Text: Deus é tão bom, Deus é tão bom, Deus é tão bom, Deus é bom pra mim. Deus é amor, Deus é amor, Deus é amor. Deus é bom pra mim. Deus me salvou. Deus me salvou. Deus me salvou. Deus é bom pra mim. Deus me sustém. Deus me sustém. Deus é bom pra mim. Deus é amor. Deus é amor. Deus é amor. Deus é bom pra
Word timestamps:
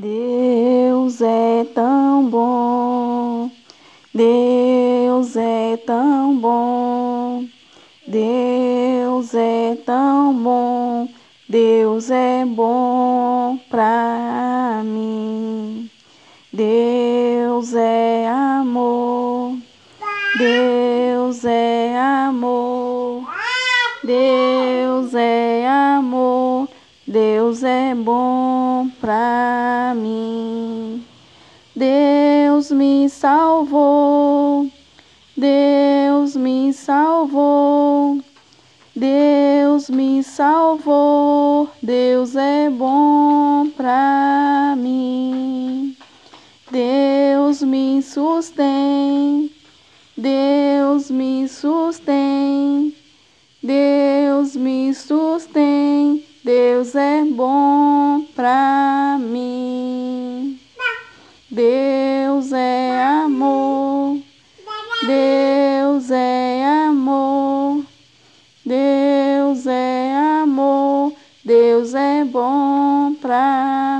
Deus 0.00 1.20
é 1.20 1.62
tão 1.74 2.24
bom, 2.30 3.50
Deus 4.14 5.36
é 5.36 5.76
tão 5.76 6.38
bom, 6.38 7.44
Deus 8.06 9.34
é 9.34 9.76
tão 9.84 10.32
bom, 10.32 11.06
Deus 11.46 12.10
é 12.10 12.46
bom 12.46 13.58
pra 13.68 14.80
mim. 14.86 15.90
Deus 16.50 17.74
é 17.74 18.26
amor, 18.26 19.58
Deus 20.38 21.44
é 21.44 21.94
amor, 22.26 23.22
Deus 24.02 25.14
é 25.14 25.68
amor. 25.68 25.79
Deus 27.10 27.64
é 27.64 27.92
bom 27.92 28.88
pra 29.00 29.94
mim. 29.96 31.04
Deus 31.74 32.70
me 32.70 33.08
salvou. 33.10 34.70
Deus 35.36 36.36
me 36.36 36.72
salvou. 36.72 38.20
Deus 38.94 39.90
me 39.90 40.22
salvou. 40.22 41.68
Deus 41.82 42.36
é 42.36 42.70
bom 42.70 43.68
pra 43.76 44.76
mim. 44.78 45.96
Deus 46.70 47.60
me 47.60 48.00
sustém. 48.02 49.50
Deus 50.16 51.10
me 51.10 51.48
sustém. 51.48 52.94
Deus 56.42 56.94
é 56.94 57.22
bom 57.22 58.24
pra 58.34 59.18
mim. 59.20 60.58
Deus 61.50 62.50
é 62.52 63.02
amor. 63.24 64.18
Deus 65.06 66.10
é 66.10 66.64
amor. 66.86 67.84
Deus 68.64 69.66
é 69.66 70.40
amor. 70.42 71.12
Deus 71.44 71.94
é 71.94 72.24
bom 72.24 73.14
pra 73.20 73.99